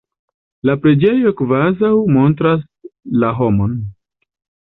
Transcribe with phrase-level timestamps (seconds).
[0.69, 2.65] La preĝejo kvazaŭ montras
[3.25, 3.77] la homon.